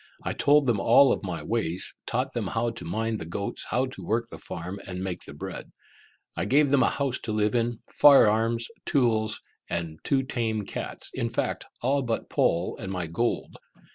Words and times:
I 0.23 0.33
told 0.33 0.65
them 0.65 0.79
of 0.79 0.85
all 0.87 1.19
my 1.21 1.43
ways, 1.43 1.93
taught 2.07 2.33
them 2.33 2.47
how 2.47 2.71
to 2.71 2.85
mind 2.85 3.19
the 3.19 3.25
goats, 3.25 3.63
how 3.69 3.85
to 3.85 4.01
work 4.03 4.25
the 4.31 4.39
farm, 4.39 4.79
and 4.87 5.03
make 5.03 5.23
the 5.25 5.33
bread. 5.35 5.71
I 6.35 6.45
gave 6.45 6.71
them 6.71 6.81
a 6.81 6.89
house 6.89 7.19
to 7.19 7.31
live 7.31 7.53
in, 7.53 7.77
fire 7.87 8.27
arms, 8.27 8.67
tools, 8.87 9.39
and 9.69 9.89
my 9.89 9.97
two 10.03 10.23
tame 10.23 10.65
cats, 10.65 11.11
in 11.13 11.29
fact, 11.29 11.67
all 11.83 12.01
but 12.01 12.31
Poll 12.31 12.77
and 12.79 12.91
my 12.91 13.05
gold. 13.05 13.57